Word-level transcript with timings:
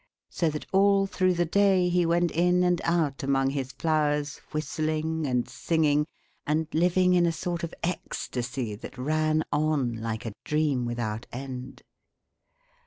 So 0.31 0.49
that 0.49 0.65
all 0.73 1.05
through 1.05 1.35
the 1.35 1.45
day 1.45 1.87
he 1.87 2.07
went 2.07 2.31
in 2.31 2.63
and 2.63 2.81
out 2.83 3.21
among 3.21 3.51
his 3.51 3.71
flowers 3.71 4.37
whistling 4.49 5.27
and 5.27 5.47
singing 5.47 6.07
and 6.47 6.67
living 6.73 7.13
in 7.13 7.27
a 7.27 7.31
sort 7.31 7.63
of 7.63 7.71
ecstasy 7.83 8.73
that 8.73 8.97
ran 8.97 9.43
on 9.51 9.93
like 9.93 10.25
a 10.25 10.33
dream 10.43 10.85
without 10.85 11.27
end. 11.31 11.83